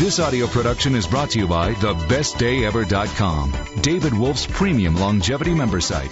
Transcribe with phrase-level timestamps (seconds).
[0.00, 3.52] This audio production is brought to you by thebestdayever.com,
[3.82, 6.10] David Wolfe's premium longevity member site.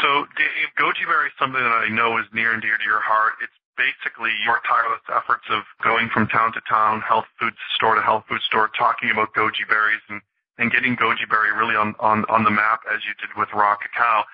[0.00, 3.00] So, Dave, goji berry is something that I know is near and dear to your
[3.00, 3.34] heart.
[3.42, 8.00] It's basically your tireless efforts of going from town to town, health food store to
[8.00, 10.22] health food store, talking about goji berries and,
[10.56, 13.76] and getting goji berry really on, on, on the map as you did with raw
[13.76, 14.24] cacao.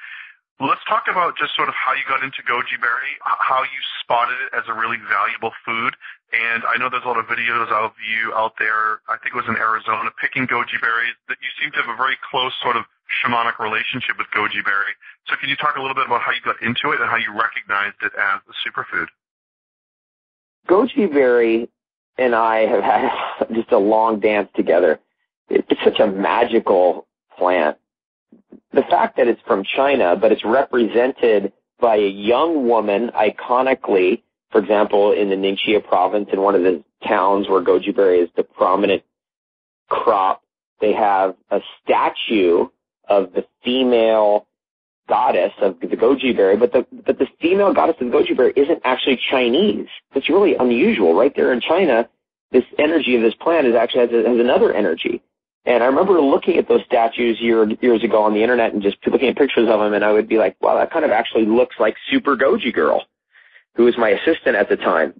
[0.62, 4.38] Let's talk about just sort of how you got into goji berry, how you spotted
[4.38, 5.98] it as a really valuable food.
[6.30, 9.38] And I know there's a lot of videos of you out there, I think it
[9.38, 12.76] was in Arizona, picking goji berries that you seem to have a very close sort
[12.76, 14.94] of shamanic relationship with goji berry.
[15.26, 17.18] So can you talk a little bit about how you got into it and how
[17.18, 19.10] you recognized it as a superfood?
[20.70, 21.68] Goji berry
[22.16, 23.10] and I have had
[23.54, 25.00] just a long dance together.
[25.48, 27.76] It's such a magical plant
[28.74, 34.60] the fact that it's from China, but it's represented by a young woman iconically, for
[34.60, 38.42] example, in the Ningxia province in one of the towns where goji berry is the
[38.42, 39.02] prominent
[39.88, 40.42] crop,
[40.80, 42.68] they have a statue
[43.08, 44.46] of the female
[45.08, 48.52] goddess of the goji berry, but the but the female goddess of the goji berry
[48.56, 49.88] isn't actually Chinese.
[50.14, 51.14] It's really unusual.
[51.14, 52.08] Right there in China,
[52.50, 55.22] this energy of this plant is actually has, has another energy.
[55.66, 58.98] And I remember looking at those statues year, years ago on the internet and just
[59.06, 61.46] looking at pictures of them, and I would be like, wow, that kind of actually
[61.46, 63.04] looks like Super Goji Girl,
[63.74, 65.18] who was my assistant at the time.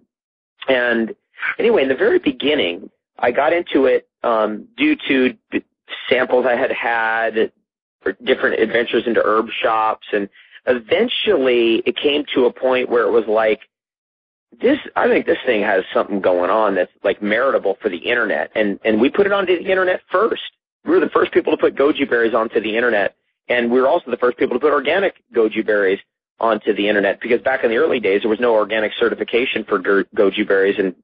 [0.69, 1.15] And
[1.59, 5.35] anyway, in the very beginning, I got into it um, due to
[6.09, 7.53] samples I had had,
[8.23, 10.29] different adventures into herb shops, and
[10.67, 13.61] eventually it came to a point where it was like,
[14.61, 18.51] this I think this thing has something going on that's like meritable for the internet,
[18.55, 20.43] and and we put it onto the internet first.
[20.85, 23.17] We were the first people to put goji berries onto the internet,
[23.49, 26.01] and we were also the first people to put organic goji berries
[26.41, 29.79] onto the internet because back in the early days there was no organic certification for
[29.79, 30.95] goji berries, and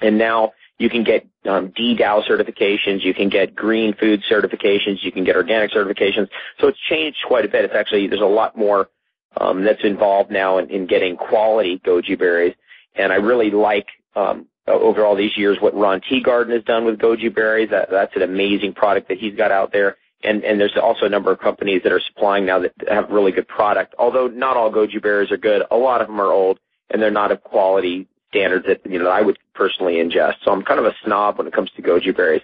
[0.00, 5.10] and now you can get um, DDAO certifications, you can get green food certifications, you
[5.10, 6.28] can get organic certifications.
[6.60, 7.64] So it's changed quite a bit.
[7.64, 8.88] It's actually there's a lot more
[9.36, 12.54] um, that's involved now in, in getting quality goji berries.
[12.98, 13.86] And I really like
[14.16, 17.70] um, over all these years what Ron Teeguarden has done with goji berries.
[17.70, 19.96] That, that's an amazing product that he's got out there.
[20.24, 23.30] And, and there's also a number of companies that are supplying now that have really
[23.30, 23.94] good product.
[23.98, 26.58] Although not all goji berries are good, a lot of them are old
[26.90, 30.34] and they're not of quality standards that you know I would personally ingest.
[30.44, 32.42] So I'm kind of a snob when it comes to goji berries.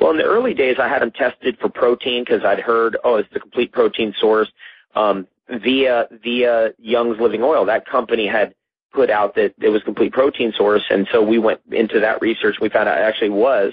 [0.00, 3.16] Well, in the early days, I had them tested for protein because I'd heard, oh,
[3.16, 4.50] it's the complete protein source
[4.94, 7.64] um, via via Young's Living Oil.
[7.64, 8.54] That company had
[8.94, 12.56] put out that it was complete protein source, and so we went into that research.
[12.60, 13.72] We found out it actually was.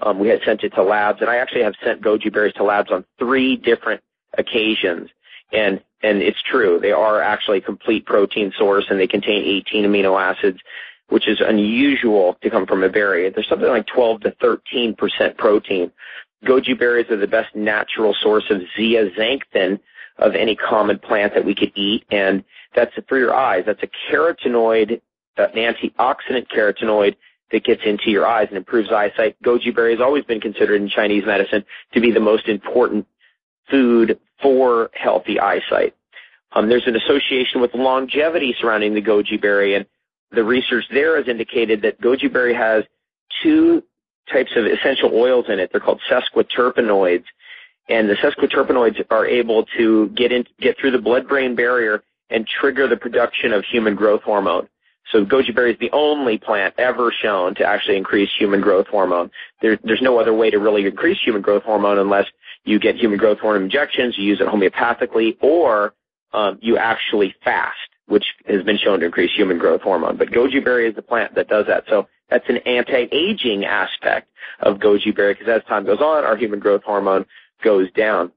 [0.00, 2.62] Um, we had sent it to labs, and I actually have sent goji berries to
[2.62, 4.02] labs on three different
[4.36, 5.10] occasions,
[5.52, 6.78] and and it's true.
[6.80, 10.60] They are actually complete protein source, and they contain 18 amino acids,
[11.08, 13.28] which is unusual to come from a berry.
[13.30, 15.90] There's something like 12 to 13 percent protein.
[16.44, 19.80] Goji berries are the best natural source of zeaxanthin
[20.18, 23.64] of any common plant that we could eat, and that's for your eyes.
[23.66, 25.00] That's a carotenoid,
[25.38, 27.16] uh, an antioxidant carotenoid
[27.50, 29.36] that gets into your eyes and improves eyesight.
[29.42, 31.64] Goji berry has always been considered in Chinese medicine
[31.94, 33.06] to be the most important
[33.70, 35.94] food for healthy eyesight.
[36.52, 39.86] Um, there's an association with longevity surrounding the goji berry, and
[40.30, 42.84] the research there has indicated that goji berry has
[43.42, 43.82] two
[44.30, 45.70] types of essential oils in it.
[45.72, 47.24] They're called sesquiterpenoids,
[47.88, 52.88] and the sesquiterpenoids are able to get in, get through the blood-brain barrier and trigger
[52.88, 54.68] the production of human growth hormone.
[55.12, 59.30] So goji berry is the only plant ever shown to actually increase human growth hormone.
[59.62, 62.26] There, there's no other way to really increase human growth hormone unless
[62.64, 65.94] you get human growth hormone injections, you use it homeopathically, or
[66.34, 70.18] um, you actually fast, which has been shown to increase human growth hormone.
[70.18, 71.84] But goji berry is the plant that does that.
[71.88, 74.28] So that's an anti-aging aspect
[74.60, 77.24] of goji berry because as time goes on, our human growth hormone
[77.64, 78.30] goes down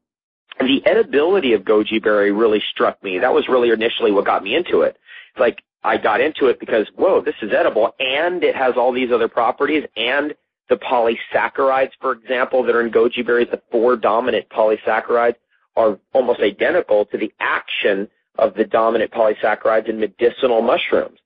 [0.64, 3.20] the edibility of goji berry really struck me.
[3.20, 4.98] That was really initially what got me into it.
[5.38, 9.12] Like I got into it because whoa, this is edible, and it has all these
[9.12, 10.34] other properties, and
[10.70, 15.36] the polysaccharides, for example, that are in goji berries, the four dominant polysaccharides
[15.76, 18.08] are almost identical to the action
[18.38, 21.20] of the dominant polysaccharides in medicinal mushrooms.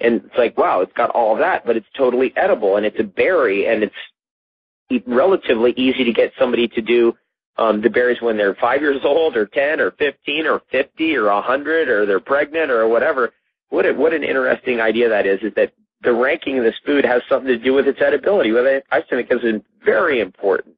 [0.00, 3.00] And it's like, wow, it's got all of that, but it's totally edible, and it's
[3.00, 7.16] a berry, and it's relatively easy to get somebody to do
[7.58, 11.28] um, the berries when they're five years old or 10 or 15 or 50 or
[11.28, 13.32] a 100 or they're pregnant or whatever.
[13.70, 15.72] What a, what an interesting idea that is, is that
[16.02, 18.52] the ranking of this food has something to do with its edibility.
[18.52, 19.40] Well, I think is
[19.84, 20.76] very important.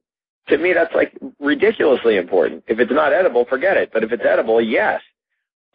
[0.49, 2.65] To me, that's like ridiculously important.
[2.67, 3.91] If it's not edible, forget it.
[3.93, 5.03] But if it's edible, yes.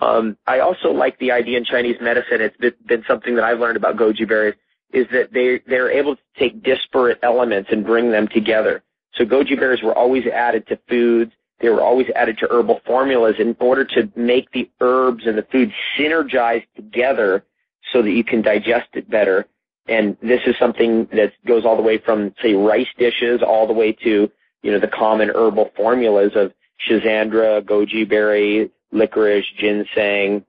[0.01, 2.41] Um, I also like the idea in Chinese medicine.
[2.41, 4.55] It's been something that I've learned about goji berries
[4.91, 8.83] is that they they're able to take disparate elements and bring them together.
[9.15, 11.31] So goji berries were always added to foods.
[11.61, 15.47] They were always added to herbal formulas in order to make the herbs and the
[15.51, 17.45] food synergize together
[17.93, 19.45] so that you can digest it better.
[19.87, 23.73] And this is something that goes all the way from, say, rice dishes all the
[23.73, 24.29] way to,
[24.63, 26.51] you know, the common herbal formulas of
[26.87, 30.43] schizandra, goji berry, licorice, ginseng,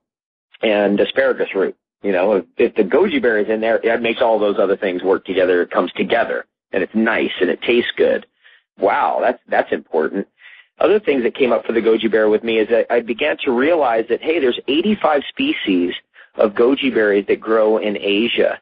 [0.61, 1.75] and asparagus root.
[2.01, 4.75] You know, if, if the goji berry is in there, it makes all those other
[4.75, 5.61] things work together.
[5.61, 8.25] It comes together, and it's nice and it tastes good.
[8.79, 10.27] Wow, that's that's important.
[10.79, 13.37] Other things that came up for the goji berry with me is that I began
[13.45, 15.93] to realize that hey, there's 85 species
[16.35, 18.59] of goji berries that grow in Asia,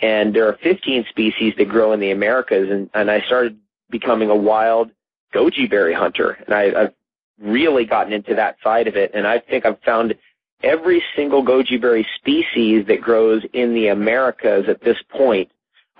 [0.00, 3.58] and there are 15 species that grow in the Americas, and, and I started
[3.90, 4.90] becoming a wild
[5.32, 6.94] goji berry hunter, and I, I've
[7.40, 10.14] really gotten into that side of it, and I think I've found
[10.62, 15.50] every single goji berry species that grows in the Americas at this point,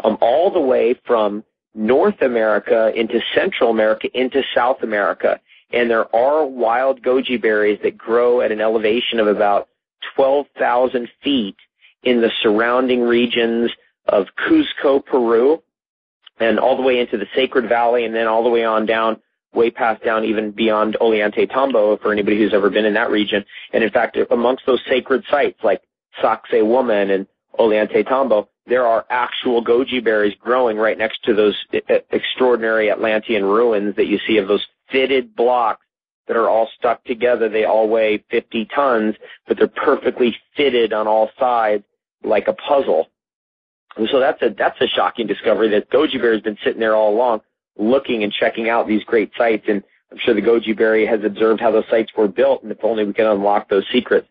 [0.02, 1.44] um, all the way from
[1.74, 5.40] North America into Central America into South America.
[5.72, 9.68] And there are wild goji berries that grow at an elevation of about
[10.16, 11.56] 12,000 feet
[12.02, 13.70] in the surrounding regions
[14.06, 15.62] of Cuzco, Peru,
[16.38, 19.20] and all the way into the Sacred Valley, and then all the way on down
[19.54, 23.44] way past down even beyond Ollantaytambo for anybody who's ever been in that region.
[23.72, 25.82] And in fact, amongst those sacred sites like
[26.22, 27.26] Sacsayhuaman and
[27.58, 31.56] Ollantaytambo, there are actual goji berries growing right next to those
[32.10, 35.84] extraordinary Atlantean ruins that you see of those fitted blocks
[36.28, 37.48] that are all stuck together.
[37.48, 39.16] They all weigh 50 tons,
[39.48, 41.84] but they're perfectly fitted on all sides
[42.22, 43.08] like a puzzle.
[43.96, 46.94] And so that's a that's a shocking discovery that goji berry has been sitting there
[46.94, 47.42] all along
[47.78, 49.64] looking and checking out these great sites.
[49.68, 52.78] And I'm sure the Goji Berry has observed how those sites were built, and if
[52.82, 54.28] only we can unlock those secrets.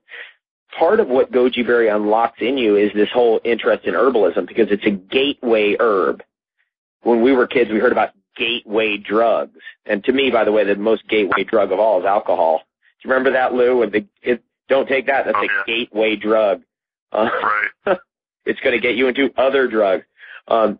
[0.77, 4.68] Part of what Goji Berry unlocks in you is this whole interest in herbalism because
[4.71, 6.23] it's a gateway herb.
[7.03, 9.59] When we were kids, we heard about gateway drugs.
[9.85, 12.59] And to me, by the way, the most gateway drug of all is alcohol.
[12.59, 13.81] Do you remember that, Lou?
[13.81, 15.25] And the, it, don't take that.
[15.25, 15.63] That's oh, a yeah.
[15.65, 16.62] gateway drug.
[17.12, 17.29] Uh,
[17.85, 17.97] right.
[18.45, 20.06] it's going to get you into other drugs.
[20.47, 20.79] Um,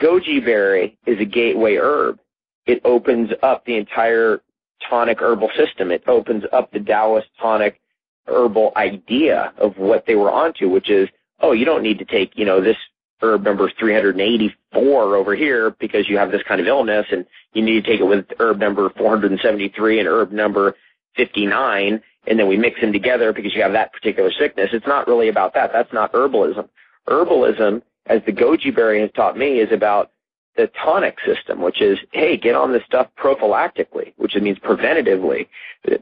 [0.00, 2.18] Goji berry is a gateway herb.
[2.66, 4.40] It opens up the entire
[4.88, 5.90] tonic herbal system.
[5.90, 7.80] It opens up the Taoist tonic
[8.26, 11.08] herbal idea of what they were onto, which is,
[11.40, 12.76] oh, you don't need to take, you know, this
[13.20, 17.84] herb number 384 over here because you have this kind of illness and you need
[17.84, 20.74] to take it with herb number 473 and herb number
[21.16, 24.70] 59 and then we mix them together because you have that particular sickness.
[24.72, 25.72] It's not really about that.
[25.72, 26.68] That's not herbalism.
[27.08, 30.11] Herbalism as the goji berry has taught me, is about
[30.56, 35.48] the tonic system, which is, hey, get on this stuff prophylactically, which means preventatively.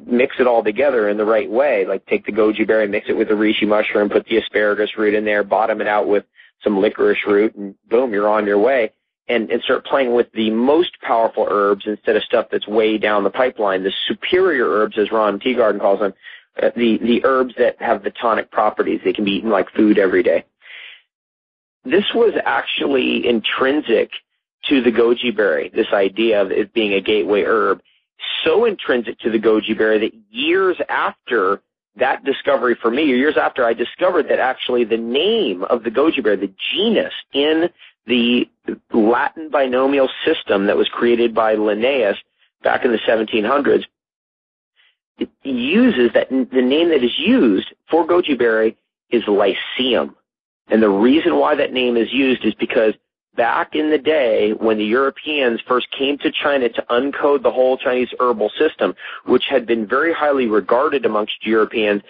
[0.07, 1.87] Mix it all together in the right way.
[1.87, 5.15] Like take the goji berry, mix it with the reishi mushroom, put the asparagus root
[5.15, 6.25] in there, bottom it out with
[6.65, 8.93] some licorice root, and boom, you're on your way.
[9.29, 13.23] And, and start playing with the most powerful herbs instead of stuff that's way down
[13.23, 13.85] the pipeline.
[13.85, 16.13] The superior herbs, as Ron Teeguarden calls them,
[16.61, 19.01] uh, the, the herbs that have the tonic properties.
[19.05, 20.45] They can be eaten like food every day.
[21.85, 24.11] This was actually intrinsic
[24.69, 27.81] to the goji berry, this idea of it being a gateway herb,
[28.45, 31.63] so intrinsic to the goji berry that years after
[31.97, 36.23] that discovery for me, years after I discovered that actually the name of the goji
[36.23, 37.71] berry, the genus in
[38.07, 38.49] the
[38.93, 42.17] Latin binomial system that was created by Linnaeus
[42.63, 43.85] back in the 1700s,
[45.19, 48.77] it uses that the name that is used for goji berry
[49.11, 50.15] is lycium.
[50.69, 52.95] And the reason why that name is used is because
[53.37, 57.79] back in the day when the Europeans first came to China to uncode the whole
[57.79, 58.95] Chinese herbal system,
[59.25, 62.03] which had been very highly regarded amongst Europeans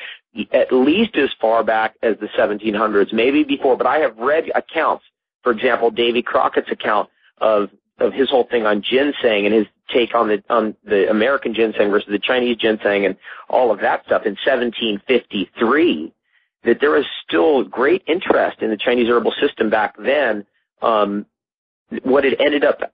[0.52, 5.04] at least as far back as the 1700s, maybe before, but I have read accounts,
[5.42, 7.08] for example, Davy Crockett's account
[7.38, 11.52] of of his whole thing on ginseng and his take on the on the American
[11.52, 13.16] ginseng versus the Chinese ginseng and
[13.48, 16.12] all of that stuff in 1753
[16.64, 20.46] that there was still great interest in the Chinese herbal system back then.
[20.82, 21.26] Um,
[22.02, 22.92] what it ended up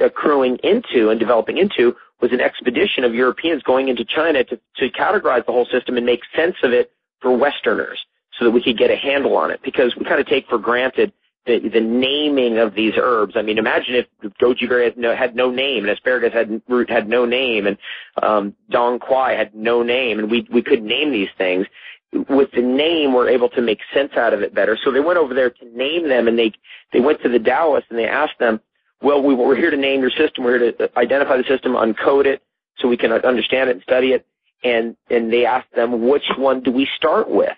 [0.00, 4.90] accruing into and developing into was an expedition of Europeans going into China to, to
[4.90, 8.04] categorize the whole system and make sense of it for Westerners
[8.38, 10.58] so that we could get a handle on it because we kind of take for
[10.58, 11.12] granted
[11.44, 13.34] the, the naming of these herbs.
[13.36, 14.06] I mean, imagine if
[14.40, 17.76] goji berry had no, had no name and asparagus had root had no name and
[18.22, 21.66] um, dong quai had no name and we we could name these things
[22.12, 24.78] with the name we're able to make sense out of it better.
[24.82, 26.52] So they went over there to name them and they,
[26.92, 28.60] they went to the Taoists and they asked them,
[29.00, 30.44] well, we, we're here to name your system.
[30.44, 32.42] We're here to uh, identify the system, uncode it
[32.78, 34.26] so we can understand it and study it.
[34.62, 37.56] And, and they asked them, which one do we start with?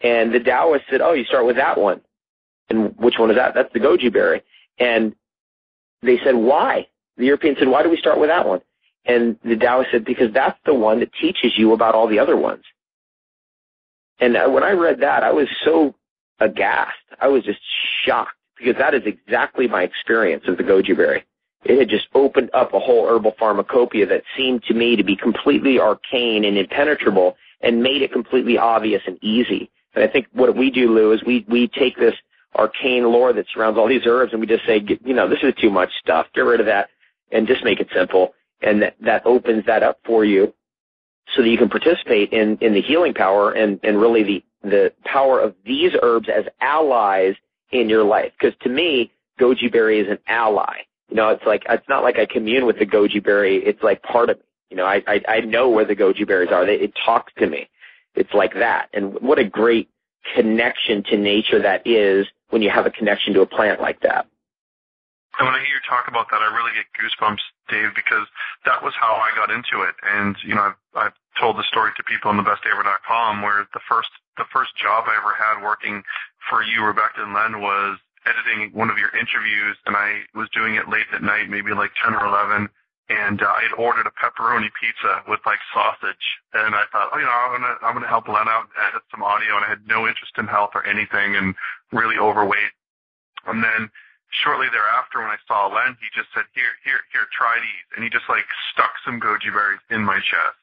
[0.00, 2.00] And the Taoists said, oh, you start with that one.
[2.68, 3.54] And which one is that?
[3.54, 4.42] That's the goji berry.
[4.78, 5.14] And
[6.02, 6.86] they said, why?
[7.16, 8.60] The European said, why do we start with that one?
[9.06, 12.36] And the Taoist said, because that's the one that teaches you about all the other
[12.36, 12.64] ones.
[14.20, 15.94] And when I read that, I was so
[16.40, 16.92] aghast.
[17.20, 17.60] I was just
[18.04, 21.24] shocked because that is exactly my experience of the goji berry.
[21.64, 25.16] It had just opened up a whole herbal pharmacopoeia that seemed to me to be
[25.16, 29.70] completely arcane and impenetrable and made it completely obvious and easy.
[29.94, 32.14] And I think what we do, Lou, is we, we take this
[32.54, 35.54] arcane lore that surrounds all these herbs and we just say, you know, this is
[35.60, 36.26] too much stuff.
[36.34, 36.90] Get rid of that
[37.32, 38.34] and just make it simple.
[38.62, 40.52] And that, that opens that up for you
[41.34, 44.92] so that you can participate in, in the healing power and, and really the, the
[45.04, 47.34] power of these herbs as allies
[47.70, 48.32] in your life.
[48.38, 50.78] Because to me, goji berry is an ally.
[51.08, 53.56] You know, it's like it's not like I commune with the goji berry.
[53.56, 54.44] It's like part of me.
[54.70, 56.64] You know, I I, I know where the goji berries are.
[56.64, 57.68] They, it talks to me.
[58.14, 58.88] It's like that.
[58.92, 59.88] And what a great
[60.34, 64.26] connection to nature that is when you have a connection to a plant like that.
[65.38, 68.26] And when I hear you talk about that, I really get goosebumps, Dave, because
[68.64, 69.94] that was how I got into it.
[70.02, 74.10] And you know, I've, I've told the story to people on thebestdayever.com where the first
[74.36, 76.02] the first job I ever had working
[76.50, 80.74] for you, Rebecca and Len, was editing one of your interviews, and I was doing
[80.74, 82.68] it late at night, maybe like 10 or 11,
[83.10, 87.18] and uh, I had ordered a pepperoni pizza with like sausage, and I thought, oh,
[87.18, 89.86] you know, I'm gonna I'm gonna help Len out edit some audio, and I had
[89.86, 91.54] no interest in health or anything, and
[91.92, 92.72] really overweight.
[93.46, 93.90] And then
[94.42, 98.02] shortly thereafter, when I saw Len, he just said, here, here, here, try these, and
[98.02, 100.58] he just like stuck some goji berries in my chest,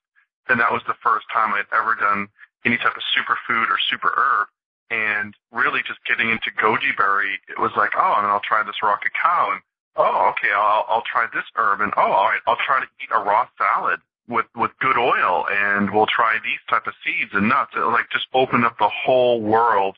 [0.49, 2.27] and that was the first time I'd ever done
[2.65, 4.47] any type of superfood or super herb.
[4.91, 8.83] And really just getting into goji berry, it was like, oh, and I'll try this
[8.83, 9.61] raw cacao, and
[9.95, 13.07] oh, okay, I'll I'll try this herb, and oh, all right, I'll try to eat
[13.15, 17.47] a raw salad with with good oil, and we'll try these type of seeds and
[17.47, 17.71] nuts.
[17.73, 19.95] It like just opened up the whole world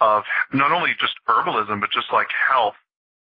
[0.00, 2.76] of not only just herbalism, but just like health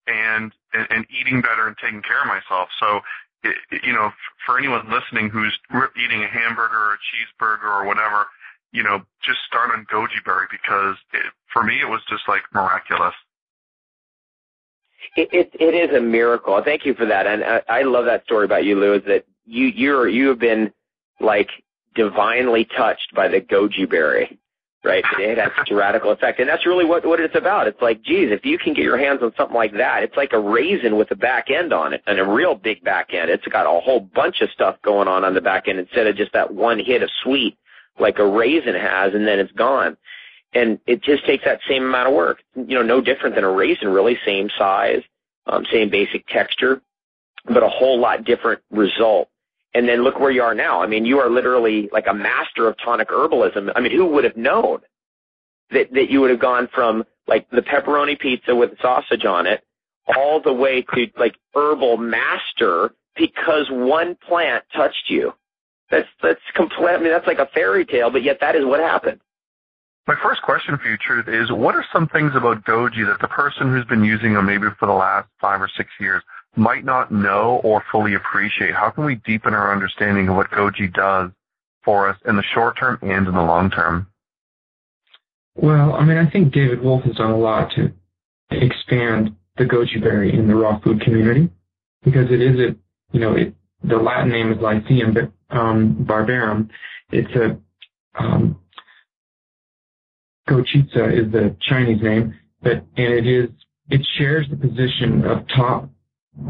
[0.06, 2.68] and and, and eating better and taking care of myself.
[2.78, 3.00] So.
[3.44, 4.12] It, you know,
[4.46, 5.58] for anyone listening who's
[5.96, 8.26] eating a hamburger or a cheeseburger or whatever,
[8.70, 12.42] you know, just start on goji berry because it, for me it was just like
[12.54, 13.14] miraculous.
[15.16, 16.60] It, it it is a miracle.
[16.64, 18.94] Thank you for that, and I, I love that story about you, Lou.
[18.94, 20.72] Is that you you're you have been
[21.20, 21.50] like
[21.94, 24.38] divinely touched by the goji berry,
[24.84, 25.04] right?
[25.18, 27.68] It has such a radical effect, and that's really what what it's about.
[27.68, 30.32] It's like, geez, if you can get your hands on something like that, it's like
[30.32, 33.30] a raisin with a back end on it, and a real big back end.
[33.30, 36.16] It's got a whole bunch of stuff going on on the back end instead of
[36.16, 37.56] just that one hit of sweet
[37.98, 39.96] like a raisin has, and then it's gone.
[40.54, 42.42] And it just takes that same amount of work.
[42.54, 45.02] You know, no different than a raisin, really, same size,
[45.46, 46.82] um, same basic texture,
[47.46, 49.28] but a whole lot different result.
[49.74, 50.82] And then look where you are now.
[50.82, 53.72] I mean, you are literally like a master of tonic herbalism.
[53.74, 54.80] I mean, who would have known
[55.70, 59.64] that, that you would have gone from like the pepperoni pizza with sausage on it
[60.16, 65.32] all the way to like herbal master because one plant touched you.
[65.90, 66.90] That's that's complete.
[66.90, 69.20] I mean, that's like a fairy tale, but yet that is what happened.
[70.06, 73.28] My first question for you, Truth, is what are some things about Goji that the
[73.28, 76.22] person who's been using them maybe for the last five or six years
[76.56, 78.74] might not know or fully appreciate?
[78.74, 81.30] How can we deepen our understanding of what Goji does
[81.84, 84.06] for us in the short term and in the long term?
[85.54, 87.92] Well, I mean, I think David Wolfe has done a lot to
[88.50, 91.50] expand the goji berry in the raw food community
[92.02, 92.76] because it is a,
[93.12, 93.54] you know, it,
[93.84, 96.70] the Latin name is Lycium, but um, barbarum.
[97.10, 97.58] It's a
[98.18, 98.58] um,
[100.48, 103.50] Gochitsa is the Chinese name, but and it is
[103.90, 105.88] it shares the position of top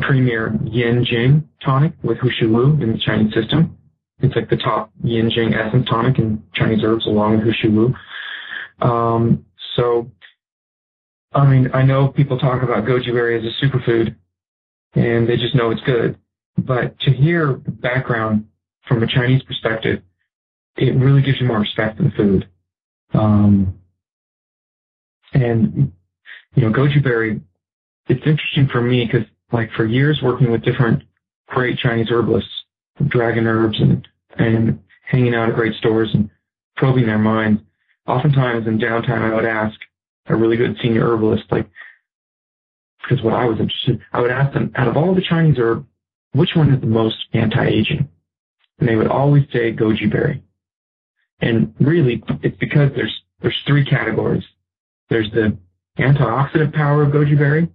[0.01, 3.77] premier yin jing tonic with He Shou Wu in the Chinese system.
[4.21, 7.71] It's like the top yin jing essence tonic in Chinese herbs along with He Shou
[7.71, 7.95] Wu.
[8.87, 9.45] Um,
[9.77, 10.11] so,
[11.33, 14.15] I mean, I know people talk about goji berry as a superfood,
[14.95, 16.19] and they just know it's good.
[16.59, 18.47] But to hear the background
[18.87, 20.03] from a Chinese perspective,
[20.77, 22.49] it really gives you more respect for the food.
[23.15, 23.79] Um,
[25.33, 25.93] and
[26.55, 27.41] you know, goji berry,
[28.09, 31.03] it's interesting for me because like for years working with different
[31.47, 32.51] great Chinese herbalists,
[33.09, 34.07] dragon herbs and
[34.39, 36.31] and hanging out at great stores and
[36.77, 37.61] probing their minds.
[38.07, 39.79] Oftentimes in downtime, I would ask
[40.27, 41.69] a really good senior herbalist, like,
[43.03, 45.87] because what I was interested, I would ask them, out of all the Chinese herbs,
[46.33, 48.09] which one is the most anti-aging?
[48.83, 50.43] and they would always say goji berry.
[51.41, 54.43] And really, it's because there's there's three categories.
[55.09, 55.57] There's the
[56.01, 57.69] antioxidant power of goji berry,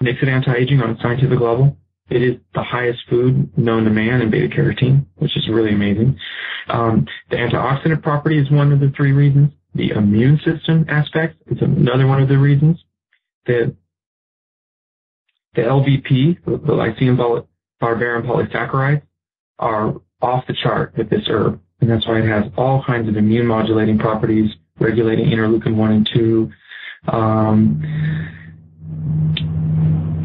[0.00, 1.76] makes it anti-aging on a scientific level.
[2.08, 6.18] It is the highest food known to man in beta carotene, which is really amazing.
[6.68, 9.50] Um, the antioxidant property is one of the three reasons.
[9.74, 12.82] The immune system aspect is another one of the reasons.
[13.46, 13.74] the
[15.54, 17.16] the LVP, the lycium
[17.80, 19.02] barbarum polysaccharides,
[19.58, 23.16] are off the chart with this herb, and that's why it has all kinds of
[23.16, 26.52] immune modulating properties, regulating interleukin one and two,
[27.08, 27.82] um,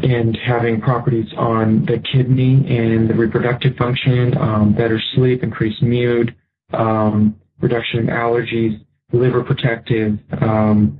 [0.02, 6.34] and having properties on the kidney and the reproductive function, um, better sleep, increased mood,
[6.74, 10.18] um, reduction in allergies, liver protective.
[10.40, 10.98] Um,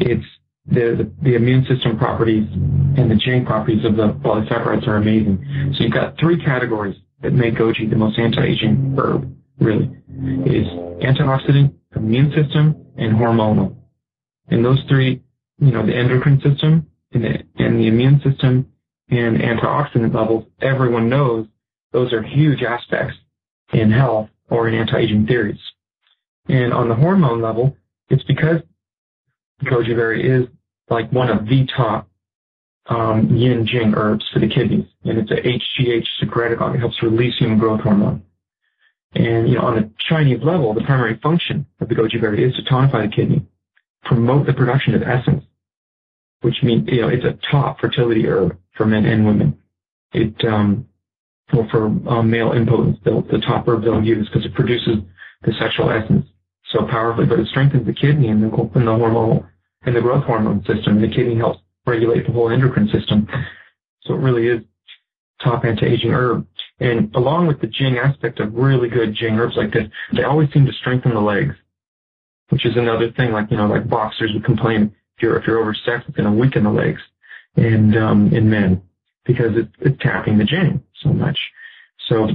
[0.00, 0.24] it's
[0.66, 5.74] the, the, the immune system properties and the chain properties of the polysaccharides are amazing.
[5.76, 9.90] So you've got three categories that make goji the most anti-aging herb, really.
[10.10, 10.66] It is
[11.02, 13.76] antioxidant, immune system, and hormonal.
[14.48, 15.22] And those three,
[15.58, 18.70] you know, the endocrine system and the, and the immune system
[19.10, 21.46] and antioxidant levels, everyone knows
[21.92, 23.16] those are huge aspects
[23.72, 25.60] in health or in anti-aging theories.
[26.48, 27.76] And on the hormone level,
[28.08, 28.60] it's because
[29.62, 30.48] goji berry is
[30.88, 32.08] like one of the top
[32.86, 36.74] um, yin jing herbs for the kidneys, and it's a HGH secretagogue.
[36.74, 38.22] It helps release human growth hormone.
[39.14, 42.54] And you know, on a Chinese level, the primary function of the goji berry is
[42.56, 43.44] to tonify the kidney,
[44.04, 45.44] promote the production of essence,
[46.42, 49.58] which means you know it's a top fertility herb for men and women.
[50.12, 50.86] It um,
[51.52, 54.98] well for um, male impotence, the top herb they'll use because it produces
[55.42, 56.26] the sexual essence
[56.70, 59.46] so powerfully, but it strengthens the kidney and the, and the hormonal
[59.82, 61.00] and the growth hormone system.
[61.00, 63.26] The kidney helps regulate the whole endocrine system.
[64.02, 64.60] So it really is
[65.42, 66.46] top anti-aging herb.
[66.80, 70.52] And along with the Jing aspect of really good Jing herbs like this, they always
[70.52, 71.54] seem to strengthen the legs,
[72.50, 73.32] which is another thing.
[73.32, 76.40] Like you know, like boxers would complain if you're if you're oversexed, it's going to
[76.40, 77.00] weaken the legs,
[77.56, 78.80] and um, in men
[79.24, 81.38] because it's, it's tapping the Jing so much.
[82.08, 82.28] So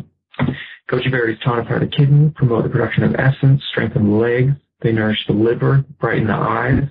[0.91, 4.51] Goji berries tonify the kidney, promote the production of essence, strengthen the legs.
[4.81, 6.83] They nourish the liver, brighten the eyes.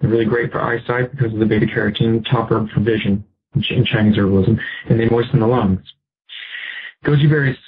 [0.00, 3.84] They're really great for eyesight because of the beta carotene, top herb for vision in
[3.84, 4.58] Chinese herbalism,
[4.88, 5.80] and they moisten the lungs.
[7.04, 7.58] Goji berries,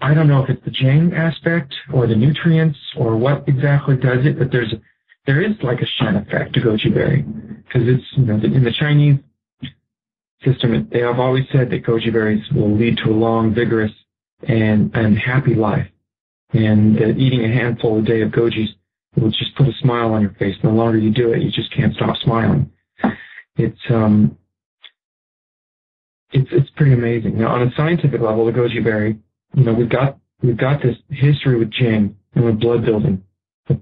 [0.00, 4.26] I don't know if it's the Jing aspect or the nutrients or what exactly does
[4.26, 4.74] it, but there's
[5.26, 8.72] there is like a Shen effect to goji berry because it's you know in the
[8.72, 9.18] Chinese
[10.44, 13.92] system they have always said that goji berries will lead to a long, vigorous,
[14.48, 15.86] and, and happy life.
[16.52, 18.68] And that eating a handful a day of gojis
[19.16, 20.56] will just put a smile on your face.
[20.62, 22.70] The longer you do it, you just can't stop smiling.
[23.56, 24.36] It's um,
[26.32, 27.38] it's it's pretty amazing.
[27.38, 29.18] Now, on a scientific level, the goji berry,
[29.54, 33.22] you know, we've got we've got this history with Jing and with blood building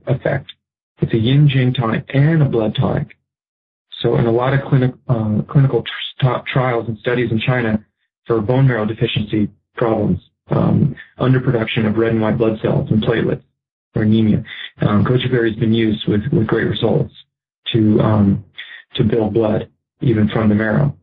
[0.06, 0.52] effect.
[1.00, 3.16] It's a yin Jing tonic and a blood tonic.
[4.00, 5.82] So, in a lot of clinic, uh, clinical
[6.20, 7.84] tr- trials and studies in China
[8.26, 13.42] for bone marrow deficiency problems, um, underproduction of red and white blood cells and platelets
[13.94, 14.44] or anemia.
[14.80, 17.14] Um, goji berry has been used with, with great results
[17.72, 18.44] to um,
[18.94, 20.96] to build blood even from the marrow,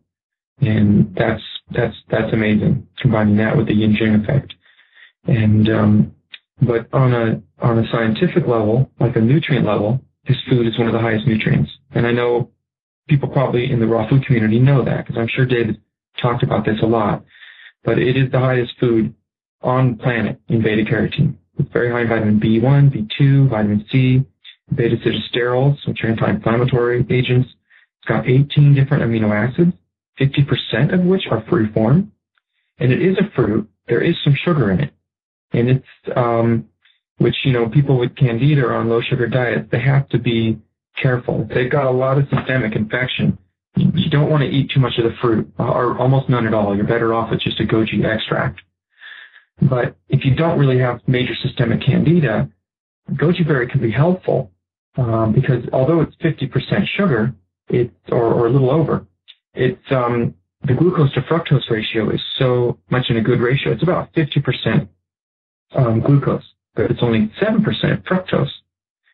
[0.61, 2.87] and that's that's that's amazing.
[2.99, 4.53] Combining that with the yin jing effect,
[5.25, 6.15] and um,
[6.61, 10.87] but on a on a scientific level, like a nutrient level, this food is one
[10.87, 12.51] of the highest nutrients, and I know
[13.07, 15.81] people probably in the raw food community know that because I'm sure David
[16.21, 17.23] talked about this a lot.
[17.83, 19.13] But it is the highest food
[19.61, 21.35] on the planet in beta carotene.
[21.57, 24.23] It's very high in vitamin B1, B2, vitamin C,
[24.75, 27.49] beta sitosterols, which are anti-inflammatory agents.
[27.99, 29.73] It's got 18 different amino acids,
[30.19, 32.11] 50% of which are free form.
[32.79, 33.67] And it is a fruit.
[33.87, 34.93] There is some sugar in it.
[35.53, 36.67] And it's, um,
[37.17, 40.59] which, you know, people with candida or on low sugar diets, they have to be
[41.01, 41.47] careful.
[41.53, 43.37] They've got a lot of systemic infection,
[43.77, 46.75] you don't want to eat too much of the fruit, or almost none at all.
[46.75, 48.61] You're better off with just a goji extract.
[49.61, 52.49] But if you don't really have major systemic candida,
[53.11, 54.51] goji berry can be helpful
[54.97, 57.33] um, because although it's 50% sugar,
[57.69, 59.05] it's or, or a little over,
[59.53, 60.33] it's um,
[60.63, 63.71] the glucose to fructose ratio is so much in a good ratio.
[63.73, 64.87] It's about 50%
[65.75, 66.43] um, glucose,
[66.75, 67.63] but it's only 7%
[68.03, 68.49] fructose.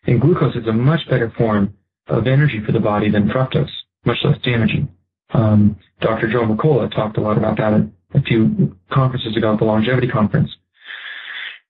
[0.06, 1.74] And glucose is a much better form
[2.08, 3.72] of energy for the body than fructose,
[4.06, 4.90] much less damaging.
[5.34, 6.30] Um, Dr.
[6.30, 7.82] Joe Mercola talked a lot about that at
[8.14, 10.50] a few conferences ago at the longevity conference.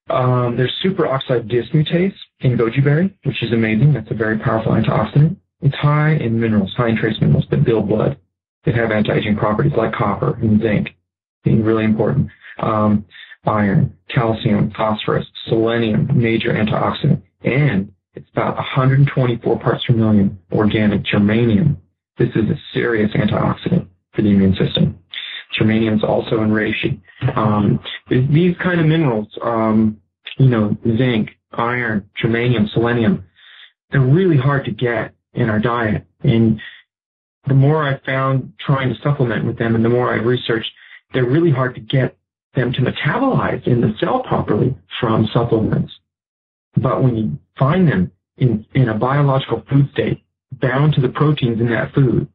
[0.09, 3.93] Um, there's superoxide dismutase in goji berry, which is amazing.
[3.93, 5.37] That's a very powerful antioxidant.
[5.61, 8.17] It's high in minerals, high in trace minerals that build blood.
[8.65, 10.89] They have anti-aging properties like copper and zinc,
[11.43, 12.29] being really important.
[12.59, 13.05] Um,
[13.45, 21.77] iron, calcium, phosphorus, selenium, major antioxidant, and it's about 124 parts per million organic germanium.
[22.17, 24.99] This is a serious antioxidant for the immune system.
[25.59, 27.01] Germanium is also in reishi.
[27.35, 27.79] Um,
[28.09, 29.97] these kind of minerals, um,
[30.37, 33.25] you know, zinc, iron, germanium, selenium,
[33.91, 36.05] they're really hard to get in our diet.
[36.23, 36.59] And
[37.47, 40.71] the more I found trying to supplement with them and the more I researched,
[41.13, 42.17] they're really hard to get
[42.55, 45.93] them to metabolize in the cell properly from supplements.
[46.75, 51.59] But when you find them in, in a biological food state, bound to the proteins
[51.59, 52.27] in that food,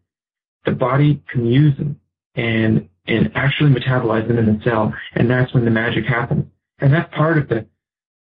[0.64, 2.00] the body can use them
[2.34, 6.44] and and actually metabolize them in the cell, and that's when the magic happens.
[6.80, 7.66] And that's part of the,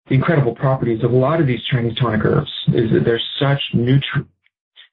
[0.08, 3.60] the incredible properties of a lot of these Chinese tonic herbs is that there's such
[3.74, 4.26] nutri-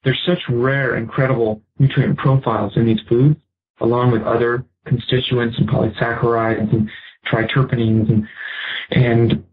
[0.04, 3.38] there's such rare, incredible nutrient profiles in these foods,
[3.80, 6.90] along with other constituents and polysaccharides and
[7.32, 8.28] triterpenes and
[8.92, 9.44] and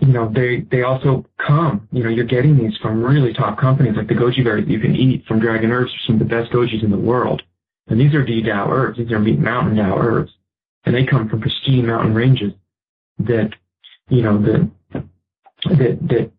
[0.00, 3.94] you know they they also come you know you're getting these from really top companies
[3.96, 6.50] like the goji berries you can eat from dragon herbs are some of the best
[6.52, 7.42] gojis in the world.
[7.90, 8.98] And these are D Dao herbs.
[8.98, 10.32] These are mountain Dao herbs.
[10.84, 12.52] And they come from pristine mountain ranges
[13.18, 13.50] that
[14.08, 14.70] you know that
[15.64, 16.30] that that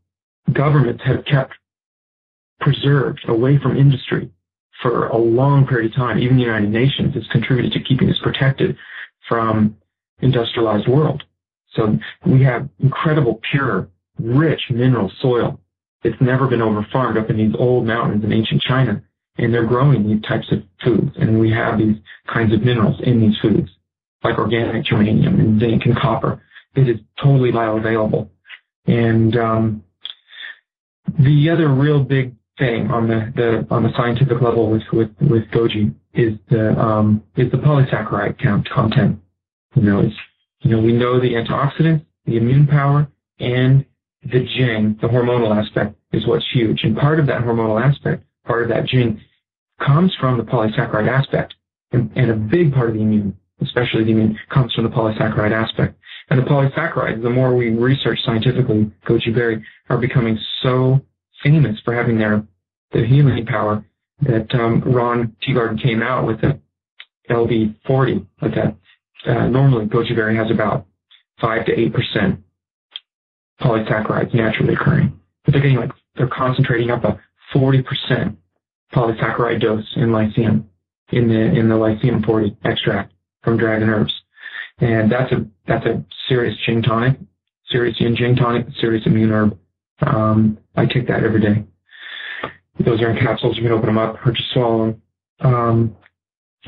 [0.54, 1.54] governments have kept
[2.60, 4.32] preserved away from industry
[4.82, 6.20] for a long period of time.
[6.20, 8.78] Even the United Nations has contributed to keeping us protected
[9.28, 9.78] from
[10.22, 11.24] industrialized world.
[11.74, 13.90] So we have incredible, pure,
[14.20, 15.60] rich mineral soil.
[16.04, 19.04] It's never been over-farmed up in these old mountains in ancient China,
[19.38, 21.96] and they're growing these types of foods, and we have these
[22.28, 23.70] kinds of minerals in these foods,
[24.24, 26.42] like organic germanium and zinc and copper.
[26.76, 28.30] It is totally bioavailable.
[28.88, 29.84] And um,
[31.20, 35.44] the other real big thing on the, the on the scientific level with with, with
[35.52, 39.20] goji is the um, is the polysaccharide count content.
[39.76, 40.16] You know, it's
[40.62, 43.08] you know we know the antioxidants, the immune power,
[43.40, 43.86] and
[44.24, 46.84] the jing, the hormonal aspect, is what's huge.
[46.84, 49.22] And part of that hormonal aspect, part of that jing,
[49.80, 51.56] comes from the polysaccharide aspect,
[51.92, 55.52] and, and a big part of the immune, especially the immune, comes from the polysaccharide
[55.52, 55.98] aspect.
[56.30, 61.02] And the polysaccharides, the more we research scientifically, goji berry, are becoming so
[61.44, 62.44] famous for having their
[62.92, 63.86] the healing power
[64.22, 66.60] that um, Ron Teeguarden came out with a
[67.30, 68.76] LB40 like that.
[69.26, 70.86] Uh, normally, goji berry has about
[71.40, 72.40] five to eight percent
[73.62, 77.20] polysaccharides naturally occurring, but they're getting like they're concentrating up a
[77.54, 78.38] 40 percent
[78.94, 80.68] polysaccharide dose in lycium
[81.12, 84.14] in the in the lycium 40 extract from dragon herbs,
[84.80, 87.18] and that's a that's a serious Jing tonic,
[87.70, 89.58] serious yin Jing tonic, serious immune herb.
[90.06, 91.64] Um, I take that every day.
[92.80, 93.58] Those are in capsules.
[93.58, 95.02] You can open them up or just swallow them.
[95.42, 95.98] Um,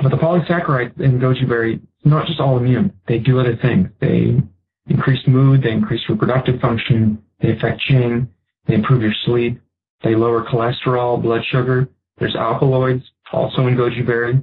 [0.02, 2.93] but the polysaccharides in goji berry, not just all immune.
[3.08, 3.89] They do other things.
[4.02, 4.41] They
[4.88, 5.63] increase mood.
[5.63, 7.24] They increase reproductive function.
[7.41, 8.28] They affect Jing.
[8.67, 9.62] They improve your sleep.
[10.04, 11.88] They lower cholesterol, blood sugar.
[12.17, 14.41] There's alkaloids also in goji berry,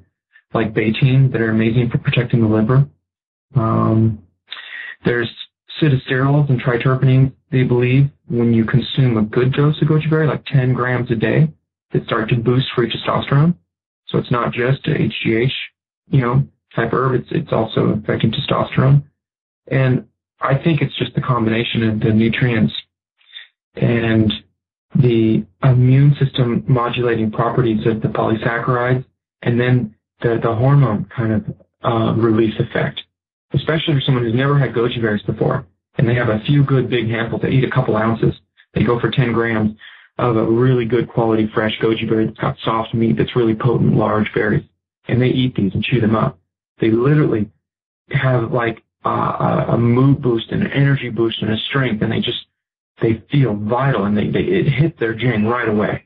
[0.54, 2.86] like betaine, that are amazing for protecting the liver.
[3.54, 4.22] Um,
[5.04, 5.30] there's
[5.80, 10.44] sitosterols and triterpenes, they believe, when you consume a good dose of goji berry, like
[10.46, 11.52] 10 grams a day,
[11.92, 13.54] that start to boost free testosterone.
[14.06, 15.52] So it's not just a HGH,
[16.08, 19.02] you know, type herb, it's, it's also affecting testosterone.
[19.68, 20.06] And
[20.40, 22.72] I think it's just the combination of the nutrients
[23.74, 24.32] and
[24.94, 29.04] the immune system modulating properties of the polysaccharides
[29.42, 31.44] and then the, the hormone kind of
[31.84, 33.00] uh, release effect
[33.54, 35.66] especially for someone who's never had goji berries before,
[35.98, 37.42] and they have a few good big handfuls.
[37.42, 38.34] They eat a couple ounces.
[38.74, 39.76] They go for 10 grams
[40.18, 43.94] of a really good quality fresh goji berry that's got soft meat that's really potent,
[43.94, 44.64] large berries.
[45.08, 46.38] And they eat these and chew them up.
[46.80, 47.50] They literally
[48.10, 52.46] have like a mood boost and an energy boost and a strength, and they just
[53.00, 56.04] they feel vital and they, they it hits their jing right away.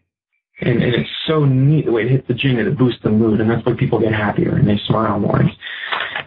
[0.61, 3.11] And, and it's so neat the way it hits the jing and it boosts the
[3.11, 5.43] mood, and that's why people get happier and they smile more.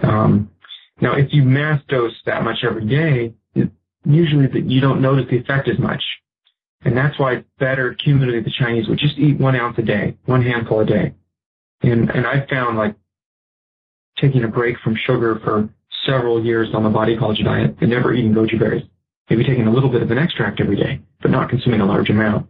[0.03, 0.51] Um,
[0.99, 3.33] now, if you mass dose that much every day,
[4.07, 6.03] usually that you don't notice the effect as much.
[6.83, 10.17] And that's why it's better cumulatively the Chinese would just eat one ounce a day,
[10.25, 11.13] one handful a day.
[11.81, 12.95] And, and I found like
[14.19, 15.69] taking a break from sugar for
[16.05, 18.83] several years on the body ecology diet and never eating goji berries.
[19.29, 22.09] Maybe taking a little bit of an extract every day, but not consuming a large
[22.09, 22.47] amount.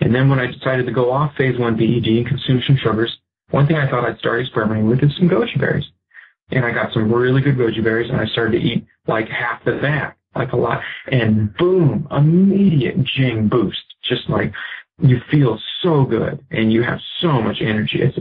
[0.00, 3.16] And then when I decided to go off phase one BED and consume some sugars,
[3.50, 5.86] one thing I thought I'd start experimenting with is some goji berries
[6.50, 9.64] and I got some really good goji berries, and I started to eat like half
[9.64, 14.52] the bag, like a lot, and boom, immediate jing boost, just like
[15.00, 18.00] you feel so good and you have so much energy.
[18.02, 18.18] It's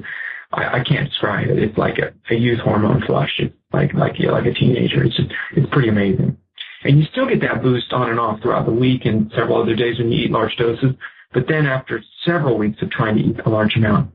[0.52, 1.60] I, I can't describe it.
[1.60, 3.34] It's like a, a youth hormone flush.
[3.40, 5.04] It's like like yeah, like a teenager.
[5.04, 6.38] It's just it's pretty amazing.
[6.84, 9.76] And you still get that boost on and off throughout the week and several other
[9.76, 10.94] days when you eat large doses.
[11.34, 14.12] But then after several weeks of trying to eat a large amount,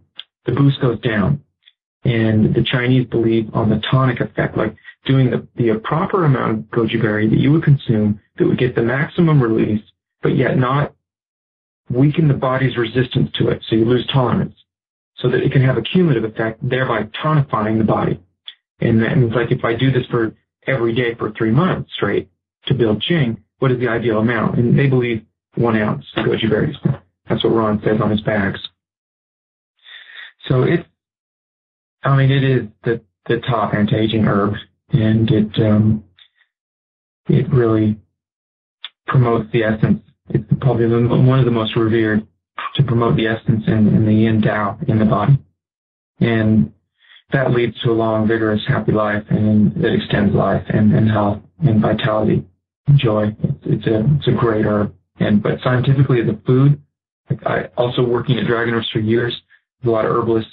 [0.46, 1.42] the boost goes down
[2.04, 6.58] and the Chinese believe on the tonic effect, like doing the, the proper amount of
[6.66, 9.82] goji berry that you would consume that would get the maximum release,
[10.22, 10.94] but yet not
[11.90, 14.54] weaken the body's resistance to it, so you lose tolerance.
[15.22, 18.20] so that it can have a cumulative effect, thereby tonifying the body.
[18.80, 20.34] And that means like if I do this for
[20.66, 22.28] every day for three months straight
[22.66, 24.58] to build Jing, what is the ideal amount?
[24.58, 26.76] And they believe one ounce of goji berries.
[27.28, 28.58] That's what Ron says on his bags.
[30.48, 30.84] So it,
[32.02, 34.54] I mean, it is the, the top anti-aging herb
[34.92, 36.04] and it, um,
[37.28, 37.98] it really
[39.06, 40.02] promotes the essence.
[40.28, 42.26] It's probably one of the most revered
[42.74, 45.38] to promote the essence in, in the yin Tao in the body.
[46.20, 46.72] And
[47.32, 51.40] that leads to a long, vigorous, happy life and that extends life and, and health
[51.60, 52.44] and vitality
[52.86, 53.34] and joy.
[53.42, 54.94] It's, it's a, it's a great herb.
[55.18, 56.80] And, but scientifically a food,
[57.46, 59.34] I also working at Dragon Herbs for years,
[59.84, 60.50] a lot of herbalists,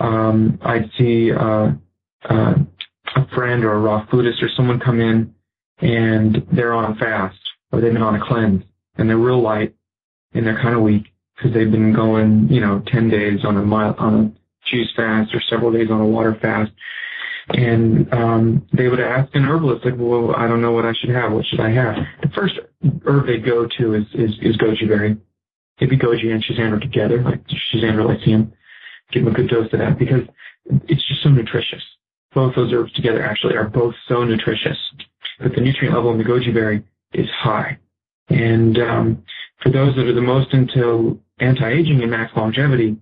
[0.00, 1.70] um, I'd see, uh,
[2.28, 2.54] uh,
[3.14, 5.34] a friend or a raw foodist or someone come in
[5.78, 7.38] and they're on a fast
[7.72, 8.64] or they've been on a cleanse
[8.96, 9.74] and they're real light
[10.32, 13.62] and they're kind of weak because they've been going, you know, 10 days on a
[13.62, 16.72] mile, on a juice fast or several days on a water fast.
[17.48, 21.10] And um, they would ask an herbalist, like, well, I don't know what I should
[21.10, 21.32] have.
[21.32, 21.96] What should I have?
[22.22, 22.54] The first
[23.04, 25.16] herb they go to is, is, is goji berry.
[25.80, 28.52] Maybe goji and schizandra together, like schizandra lycium.
[29.12, 30.22] Give them a good dose of that because
[30.88, 31.82] it's just so nutritious.
[32.34, 34.76] Both those herbs together actually are both so nutritious.
[35.40, 37.78] But the nutrient level in the goji berry is high.
[38.28, 39.24] And um,
[39.62, 42.96] for those that are the most into anti-aging and max longevity,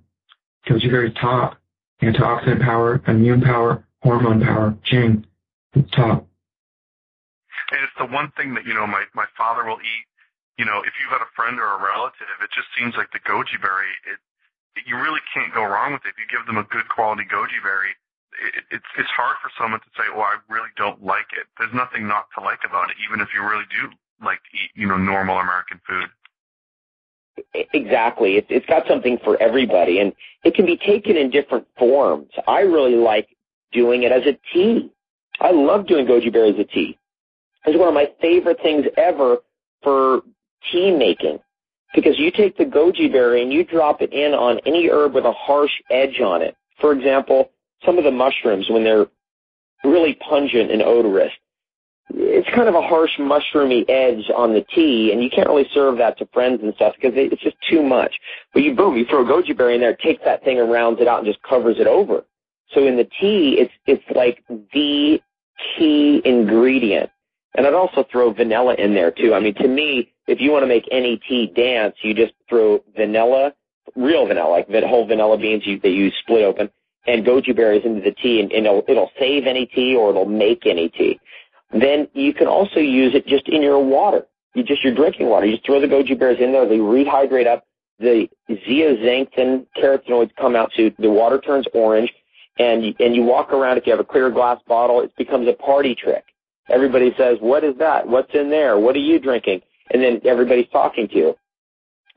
[0.68, 1.58] goji berry top.
[2.02, 5.24] Antioxidant power, immune power, hormone power, Jing,
[5.72, 6.26] it's top.
[7.70, 10.04] And it's the one thing that, you know, my, my father will eat.
[10.58, 13.22] You know, if you've got a friend or a relative, it just seems like the
[13.22, 14.18] goji berry, it,
[14.74, 16.12] it you really can't go wrong with it.
[16.12, 17.94] If you give them a good quality goji berry,
[18.40, 21.74] it, it's it's hard for someone to say, "Well, I really don't like it." There's
[21.74, 23.90] nothing not to like about it, even if you really do
[24.24, 26.08] like to eat, you know, normal American food.
[27.72, 28.36] Exactly.
[28.36, 30.12] It's, it's got something for everybody and
[30.44, 32.30] it can be taken in different forms.
[32.46, 33.28] I really like
[33.72, 34.90] doing it as a tea.
[35.40, 36.98] I love doing goji berry as a tea.
[37.64, 39.38] It's one of my favorite things ever
[39.82, 40.22] for
[40.70, 41.38] tea making
[41.94, 45.24] because you take the goji berry and you drop it in on any herb with
[45.24, 46.56] a harsh edge on it.
[46.80, 47.50] For example,
[47.84, 49.06] some of the mushrooms when they're
[49.84, 51.32] really pungent and odorous,
[52.10, 55.98] it's kind of a harsh mushroomy edge on the tea, and you can't really serve
[55.98, 58.14] that to friends and stuff because it's just too much.
[58.52, 61.00] But you boom, you throw a goji berry in there, takes that thing and rounds
[61.00, 62.24] it out and just covers it over.
[62.74, 65.20] So in the tea, it's it's like the
[65.76, 67.10] key ingredient.
[67.54, 69.34] And I'd also throw vanilla in there too.
[69.34, 72.82] I mean, to me, if you want to make any tea dance, you just throw
[72.96, 73.52] vanilla,
[73.94, 76.70] real vanilla, like whole vanilla beans you, that you split open,
[77.06, 80.24] and goji berries into the tea, and, and it'll, it'll save any tea or it'll
[80.24, 81.18] make any tea.
[81.72, 84.26] Then you can also use it just in your water.
[84.54, 85.46] You just your drinking water.
[85.46, 86.68] You just throw the goji berries in there.
[86.68, 87.64] They rehydrate up.
[87.98, 92.12] The zeaxanthin carotenoids come out, so the water turns orange.
[92.58, 93.78] And and you walk around.
[93.78, 96.24] If you have a clear glass bottle, it becomes a party trick.
[96.68, 98.06] Everybody says, "What is that?
[98.06, 98.78] What's in there?
[98.78, 101.36] What are you drinking?" And then everybody's talking to you.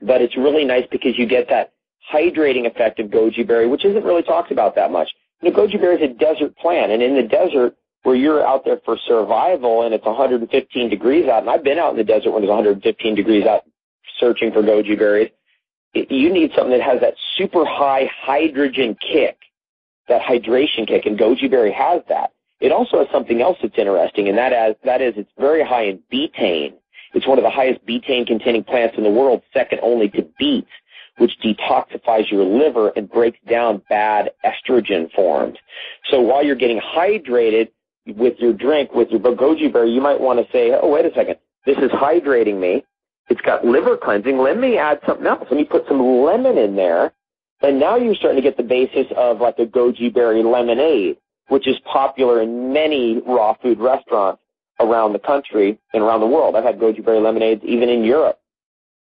[0.02, 1.72] But it's really nice because you get that
[2.12, 5.10] hydrating effect of goji berry, which isn't really talked about that much.
[5.42, 8.64] You know, goji berry is a desert plant, and in the desert, where you're out
[8.64, 12.30] there for survival and it's 115 degrees out, and I've been out in the desert
[12.30, 13.64] when it's 115 degrees out
[14.20, 15.30] searching for goji berries,
[15.92, 19.38] you need something that has that super high hydrogen kick,
[20.08, 22.32] that hydration kick, and goji berry has that.
[22.60, 25.84] It also has something else that's interesting, and that is, that is it's very high
[25.84, 26.74] in betaine.
[27.12, 30.70] It's one of the highest betaine containing plants in the world, second only to beets,
[31.18, 35.58] which detoxifies your liver and breaks down bad estrogen forms.
[36.10, 37.68] So while you're getting hydrated,
[38.06, 41.12] with your drink, with your goji berry, you might want to say, oh, wait a
[41.12, 42.84] second, this is hydrating me.
[43.28, 44.38] It's got liver cleansing.
[44.38, 45.46] Let me add something else.
[45.50, 47.12] Let me put some lemon in there.
[47.62, 51.16] And now you're starting to get the basis of like a goji berry lemonade,
[51.48, 54.40] which is popular in many raw food restaurants
[54.78, 56.54] around the country and around the world.
[56.54, 58.38] I've had goji berry lemonades even in Europe.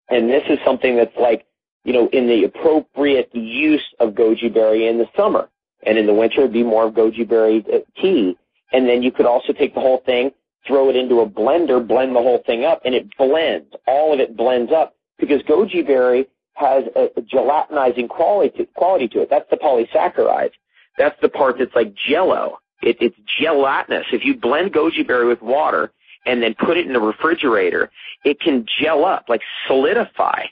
[0.10, 1.46] And this is something that's like,
[1.84, 5.50] you know, in the appropriate use of goji berry in the summer.
[5.84, 8.38] And in the winter, it'd be more of goji berry uh, tea
[8.72, 10.32] and then you could also take the whole thing,
[10.66, 13.68] throw it into a blender, blend the whole thing up, and it blends.
[13.88, 19.22] All of it blends up because goji berry has a, gelatinizing quality to, quality to
[19.22, 19.30] it.
[19.30, 20.52] That's the polysaccharide.
[20.98, 22.60] That's the part that's like jello.
[22.82, 24.06] It, it's gelatinous.
[24.12, 25.92] If you blend goji berry with water
[26.26, 27.92] and then put it in the refrigerator,
[28.24, 30.46] it can gel up, like solidify.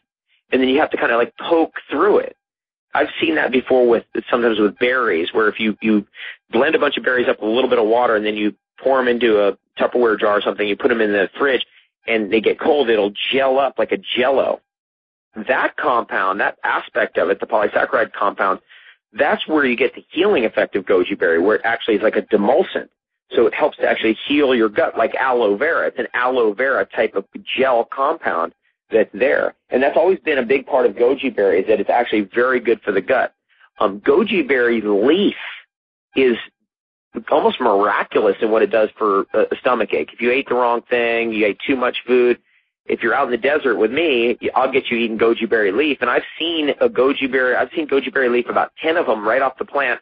[0.51, 2.35] And then you have to kind of like poke through it.
[2.93, 6.05] I've seen that before with sometimes with berries, where if you you
[6.51, 8.55] blend a bunch of berries up with a little bit of water and then you
[8.81, 11.65] pour them into a Tupperware jar or something, you put them in the fridge
[12.07, 14.59] and they get cold, it'll gel up like a jello.
[15.47, 18.59] That compound, that aspect of it, the polysaccharide compound,
[19.13, 22.15] that's where you get the healing effect of goji berry, where it actually is like
[22.15, 22.89] a demulcent.
[23.31, 25.87] So it helps to actually heal your gut like aloe vera.
[25.87, 27.25] It's an aloe vera type of
[27.57, 28.53] gel compound
[28.91, 29.55] that's there.
[29.69, 32.59] And that's always been a big part of goji berry is that it's actually very
[32.59, 33.33] good for the gut.
[33.79, 35.35] Um, goji berry leaf
[36.15, 36.35] is
[37.31, 40.09] almost miraculous in what it does for a, stomach ache.
[40.13, 42.39] If you ate the wrong thing, you ate too much food,
[42.85, 45.99] if you're out in the desert with me, I'll get you eating goji berry leaf.
[46.01, 49.25] And I've seen a goji berry, I've seen goji berry leaf, about 10 of them
[49.27, 50.01] right off the plant.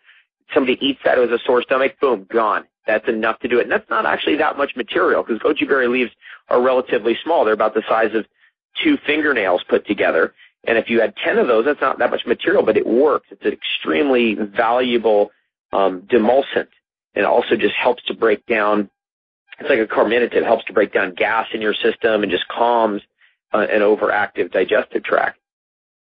[0.54, 2.63] Somebody eats that with a sore stomach, boom, gone.
[2.88, 3.63] That's enough to do it.
[3.63, 6.12] And that's not actually that much material because goji berry leaves
[6.47, 7.43] are relatively small.
[7.43, 8.26] They're about the size of
[8.83, 10.33] two fingernails put together.
[10.65, 13.27] And if you had 10 of those, that's not that much material, but it works.
[13.31, 15.31] It's an extremely valuable
[15.71, 16.67] um, demulcent.
[17.15, 18.89] And also just helps to break down
[19.59, 23.01] it's like a carminative, helps to break down gas in your system and just calms
[23.53, 25.39] uh, an overactive digestive tract.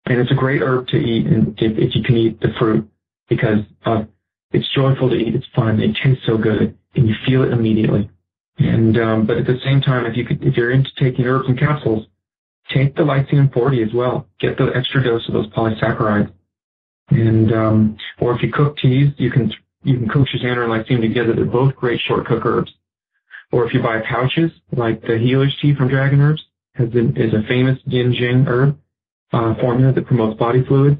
[0.06, 2.88] And it's a great herb to eat and if, if you can eat the fruit
[3.28, 4.04] because uh,
[4.52, 8.10] it's joyful to eat, it's fun, it tastes so good, and you feel it immediately.
[8.58, 11.48] And um, but at the same time, if you could, if you're into taking herbs
[11.48, 12.06] and capsules,
[12.72, 14.26] take the Lycium 40 as well.
[14.40, 16.32] Get the extra dose of those polysaccharides.
[17.10, 21.02] And um, or if you cook teas, you can you can cook Schizandra and Lycium
[21.02, 21.34] together.
[21.34, 22.72] They're both great short cook herbs.
[23.52, 26.42] Or if you buy pouches, like the Healer's Tea from Dragon Herbs,
[26.74, 28.78] has been, is a famous Yin Jing herb
[29.32, 30.96] uh, formula that promotes body fluids.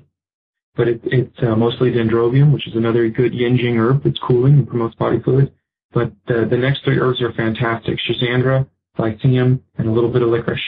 [0.77, 4.55] But it, it's uh, mostly dendrobium, which is another good Yin Jing herb that's cooling
[4.55, 5.50] and promotes body fluids.
[5.92, 7.98] But the, the next three herbs are fantastic.
[7.98, 10.61] Schizandra, Lycium, and a little bit of licorice.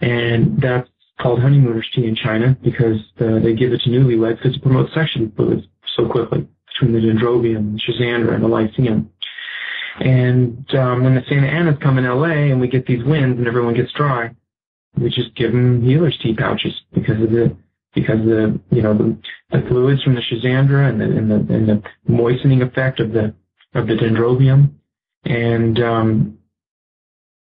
[0.00, 0.88] And that's
[1.20, 4.92] called honeymooner's tea in China because uh, they give it to newlyweds because it promotes
[4.94, 9.08] sexual fluids so quickly between the dendrobium, Schizandra, and the Lycium.
[10.00, 13.46] And um, when the Santa Anas come in LA and we get these winds and
[13.46, 14.30] everyone gets dry,
[14.98, 17.56] we just give them healer's tea pouches because of the
[17.94, 19.16] because of the you know the,
[19.50, 23.34] the fluids from the Schizandra and the, and the and the moistening effect of the
[23.74, 24.72] of the dendrobium
[25.24, 26.38] and um,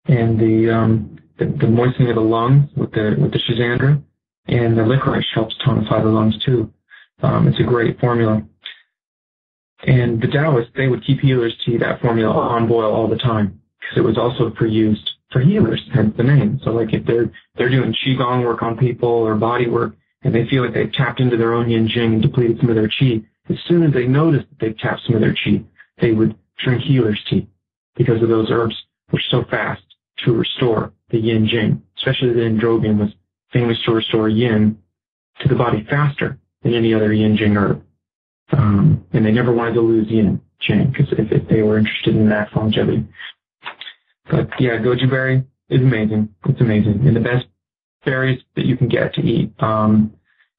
[0.08, 4.02] and the, um, the the moistening of the lungs with the with the Schizandra
[4.46, 6.72] and the licorice helps tonify the lungs too.
[7.22, 8.42] Um, it's a great formula.
[9.86, 13.60] And the Taoists, they would keep healers tea, that formula, on boil all the time
[13.80, 16.60] because it was also used for healers, hence the name.
[16.64, 20.48] So like if they're they're doing qigong work on people or body work and they
[20.48, 23.24] feel like they've tapped into their own yin jing and depleted some of their qi,
[23.48, 25.64] as soon as they notice that they've tapped some of their qi,
[26.00, 27.46] they would drink healer's tea
[27.96, 28.74] because of those herbs
[29.10, 29.82] which so fast
[30.24, 31.82] to restore the yin jing.
[31.96, 33.10] Especially the dendrobium was
[33.52, 34.78] famous to restore yin
[35.40, 37.82] to the body faster than any other yin jing herb.
[38.52, 42.16] Um, and they never wanted to lose Yin Jing because if, if they were interested
[42.16, 43.06] in that longevity.
[44.30, 46.34] But yeah, goji berry is amazing.
[46.46, 47.06] It's amazing.
[47.06, 47.46] And the best
[48.04, 50.12] berries that you can get to eat um,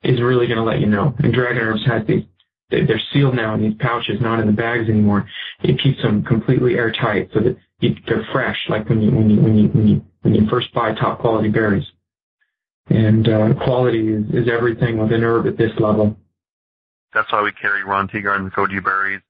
[0.04, 1.16] is really going to let you know.
[1.20, 2.24] And Dragon Herbs has these,
[2.70, 5.28] they're sealed now in these pouches, not in the bags anymore.
[5.64, 9.58] It keeps them completely airtight so that they're fresh, like when you when you when
[9.58, 11.86] you when you when you first buy top quality berries.
[12.90, 16.18] And uh, quality is, is everything with an herb at this level.
[17.14, 19.22] That's why we carry Ron Teeguarden and Goji Berries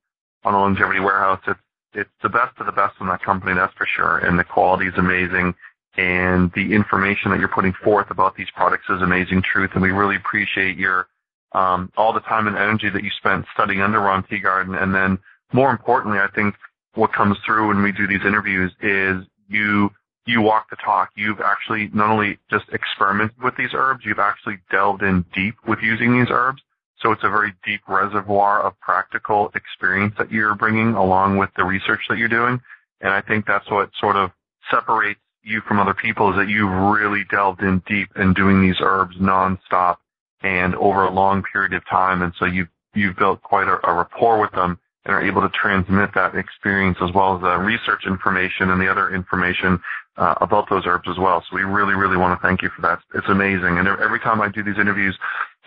[0.43, 1.41] on the Longevity Warehouse.
[1.47, 1.59] It's
[1.93, 4.19] it's the best of the best in that company, that's for sure.
[4.19, 5.55] And the quality is amazing.
[5.97, 9.71] And the information that you're putting forth about these products is amazing truth.
[9.73, 11.07] And we really appreciate your
[11.53, 14.81] um, all the time and energy that you spent studying under Ron Teeguarden.
[14.81, 15.17] And then
[15.51, 16.55] more importantly, I think
[16.93, 19.89] what comes through when we do these interviews is you
[20.29, 21.09] you walk the talk.
[21.15, 25.79] You've actually not only just experimented with these herbs, you've actually delved in deep with
[25.81, 26.61] using these herbs.
[27.01, 31.63] So it's a very deep reservoir of practical experience that you're bringing along with the
[31.63, 32.61] research that you're doing.
[33.01, 34.31] And I think that's what sort of
[34.69, 38.75] separates you from other people is that you've really delved in deep in doing these
[38.81, 39.97] herbs nonstop
[40.41, 42.21] and over a long period of time.
[42.21, 45.49] And so you've, you've built quite a, a rapport with them and are able to
[45.49, 49.79] transmit that experience as well as the research information and the other information
[50.17, 51.43] uh, about those herbs as well.
[51.49, 52.99] So we really, really want to thank you for that.
[53.15, 53.77] It's amazing.
[53.77, 55.17] And every time I do these interviews,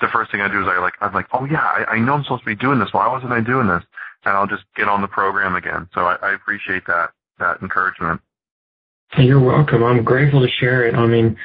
[0.00, 2.14] the first thing I do is I like, I'm like, oh yeah, I, I know
[2.14, 2.92] I'm supposed to be doing this.
[2.92, 3.82] Why wasn't I doing this?
[4.24, 5.88] And I'll just get on the program again.
[5.94, 8.20] So I, I appreciate that, that encouragement.
[9.18, 9.82] You're welcome.
[9.82, 10.94] I'm grateful to share it.
[10.94, 11.36] I mean,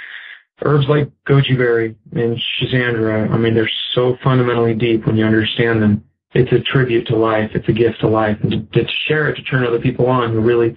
[0.64, 5.82] herbs like goji berry and schizandra, I mean, they're so fundamentally deep when you understand
[5.82, 6.04] them.
[6.38, 7.52] It's a tribute to life.
[7.56, 8.38] It's a gift to life.
[8.42, 10.76] And to, to share it, to turn other people on who really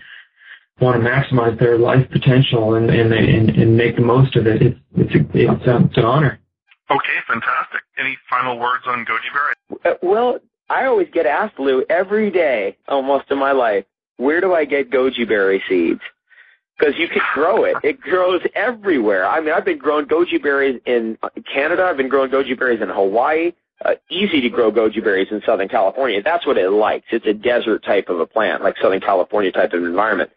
[0.81, 4.63] want to maximize their life potential and, and, and, and make the most of it,
[4.63, 6.41] it's, it's, a, it's, a, it's an honor.
[6.91, 7.83] Okay, fantastic.
[7.99, 9.55] Any final words on goji berry?
[9.85, 10.39] Uh, well,
[10.71, 13.85] I always get asked, Lou, every day almost in my life,
[14.17, 16.01] where do I get goji berry seeds?
[16.79, 17.77] Because you can grow it.
[17.83, 19.29] It grows everywhere.
[19.29, 21.19] I mean, I've been growing goji berries in
[21.53, 21.85] Canada.
[21.85, 23.53] I've been growing goji berries in Hawaii.
[23.85, 26.22] Uh, easy to grow goji berries in Southern California.
[26.22, 27.07] That's what it likes.
[27.11, 30.31] It's a desert type of a plant, like Southern California type of environment.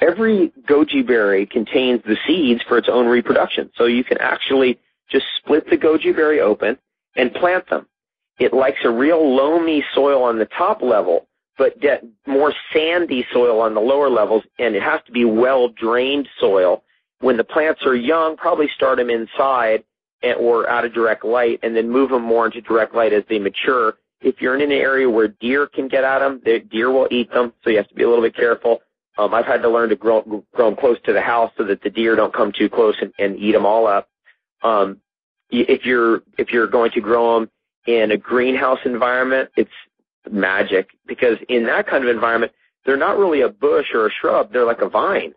[0.00, 3.70] Every goji berry contains the seeds for its own reproduction.
[3.76, 4.78] So you can actually
[5.10, 6.78] just split the goji berry open
[7.16, 7.86] and plant them.
[8.38, 11.28] It likes a real loamy soil on the top level,
[11.58, 11.74] but
[12.26, 16.82] more sandy soil on the lower levels, and it has to be well drained soil.
[17.18, 19.84] When the plants are young, probably start them inside
[20.22, 23.38] or out of direct light and then move them more into direct light as they
[23.38, 23.94] mature.
[24.20, 27.30] If you're in an area where deer can get at them, the deer will eat
[27.32, 28.80] them, so you have to be a little bit careful.
[29.16, 30.22] Um, I've had to learn to grow,
[30.54, 33.12] grow them close to the house so that the deer don't come too close and,
[33.18, 34.08] and eat them all up.
[34.62, 35.00] Um,
[35.50, 37.50] if you're if you're going to grow them
[37.86, 39.70] in a greenhouse environment, it's
[40.30, 42.52] magic because in that kind of environment,
[42.84, 45.34] they're not really a bush or a shrub; they're like a vine,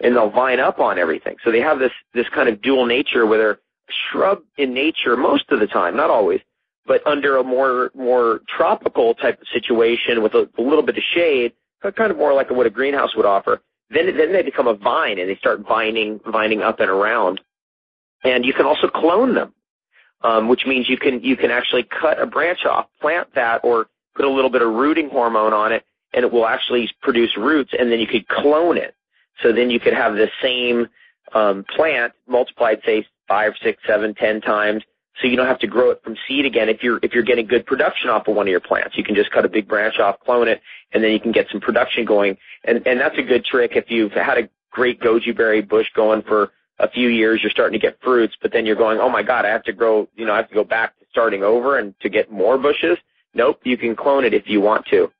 [0.00, 1.36] and they'll vine up on everything.
[1.44, 3.58] So they have this this kind of dual nature where they're
[3.90, 6.40] shrub in nature most of the time, not always,
[6.86, 11.02] but under a more more tropical type of situation with a, a little bit of
[11.14, 13.60] shade, kind of more like what a greenhouse would offer.
[13.90, 17.40] Then then they become a vine and they start vining vining up and around,
[18.24, 19.54] and you can also clone them,
[20.22, 23.86] um, which means you can you can actually cut a branch off, plant that, or
[24.16, 27.72] put a little bit of rooting hormone on it, and it will actually produce roots,
[27.78, 28.94] and then you could clone it.
[29.42, 30.86] So then you could have the same
[31.34, 34.82] um, plant multiplied, say, five, six, seven, ten times.
[35.20, 36.68] So you don't have to grow it from seed again.
[36.68, 39.14] If you're if you're getting good production off of one of your plants, you can
[39.14, 40.60] just cut a big branch off, clone it,
[40.92, 42.36] and then you can get some production going.
[42.64, 46.22] And and that's a good trick if you've had a great goji berry bush going
[46.22, 46.50] for
[46.80, 49.44] a few years, you're starting to get fruits, but then you're going, oh my god,
[49.44, 51.94] I have to grow, you know, I have to go back to starting over and
[52.00, 52.98] to get more bushes.
[53.32, 55.10] Nope, you can clone it if you want to.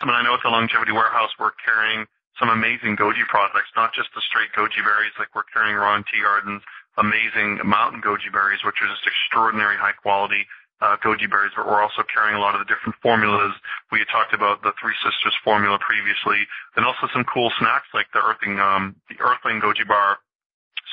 [0.00, 2.06] I mean, I know at the Longevity Warehouse we're carrying
[2.38, 6.62] some amazing goji products, not just the straight goji berries like we're carrying Ron Teeguarden's
[6.98, 10.46] amazing mountain goji berries, which are just extraordinary high quality
[10.82, 13.54] uh, goji berries, but we're also carrying a lot of the different formulas.
[13.94, 16.42] We had talked about the Three Sisters formula previously,
[16.76, 20.18] and also some cool snacks like the Earthing, um, the Earthling Goji Bar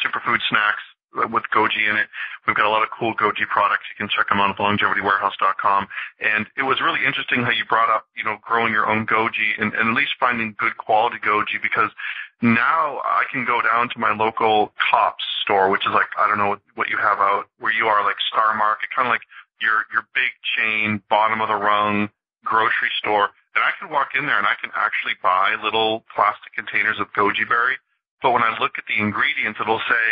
[0.05, 0.85] superfood snacks
[1.33, 2.07] with goji in it.
[2.45, 3.89] We've got a lot of cool goji products.
[3.89, 5.87] You can check them out at longevitywarehouse.com.
[6.21, 9.57] And it was really interesting how you brought up, you know, growing your own goji
[9.57, 11.89] and, and at least finding good quality goji because
[12.41, 16.37] now I can go down to my local Tops store, which is like, I don't
[16.37, 19.27] know what you have out where you are, like Star Market, kind of like
[19.61, 22.09] your, your big chain, bottom of the rung
[22.45, 23.29] grocery store.
[23.55, 27.11] And I can walk in there and I can actually buy little plastic containers of
[27.11, 27.75] goji berry.
[28.21, 30.05] But when I look at the ingredients, it'll say,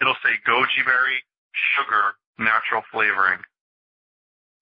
[0.00, 1.26] it'll say goji berry,
[1.74, 3.42] sugar, natural flavoring.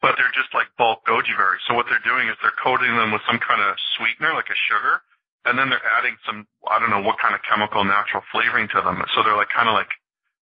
[0.00, 1.60] But they're just like bulk goji berries.
[1.68, 4.56] So what they're doing is they're coating them with some kind of sweetener, like a
[4.56, 5.04] sugar,
[5.50, 8.80] and then they're adding some I don't know what kind of chemical natural flavoring to
[8.80, 9.02] them.
[9.14, 9.90] So they're like kind of like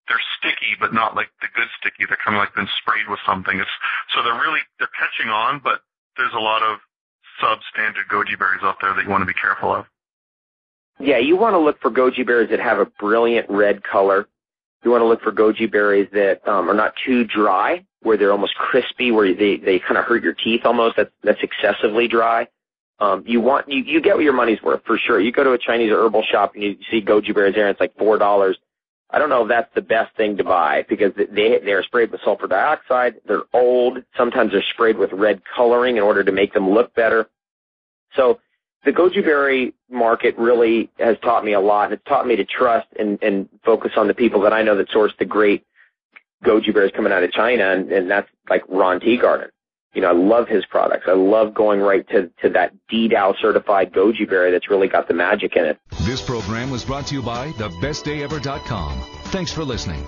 [0.07, 2.05] they're sticky, but not like the good sticky.
[2.05, 3.57] They're kind of like been sprayed with something.
[3.57, 3.77] It's
[4.13, 5.81] so they're really they're catching on, but
[6.21, 6.79] there's a lot of
[7.41, 9.87] substandard goji berries out there that you want to be careful of.
[11.01, 14.29] Yeah, you want to look for goji berries that have a brilliant red color.
[14.85, 18.33] You want to look for goji berries that um, are not too dry, where they're
[18.33, 20.97] almost crispy, where they they kind of hurt your teeth almost.
[20.97, 22.49] That's that's excessively dry.
[23.01, 25.21] Um, you want you, you get what your money's worth for sure.
[25.21, 27.81] You go to a Chinese herbal shop and you see goji berries there, and it's
[27.81, 28.59] like four dollars.
[29.11, 32.11] I don't know if that's the best thing to buy because they they are sprayed
[32.11, 33.17] with sulfur dioxide.
[33.27, 34.03] They're old.
[34.17, 37.29] Sometimes they're sprayed with red coloring in order to make them look better.
[38.17, 38.41] So
[38.85, 42.45] the goji berry market really has taught me a lot, and it's taught me to
[42.45, 45.65] trust and, and focus on the people that I know that source the great
[46.45, 49.51] goji berries coming out of China, and, and that's like Ron Teeguarden
[49.95, 51.07] you know, I love his products.
[51.09, 55.15] I love going right to, to that DDOW certified goji berry that's really got the
[55.15, 55.79] magic in it.
[56.03, 59.01] This program was brought to you by thebestdayever.com.
[59.27, 60.05] Thanks for listening.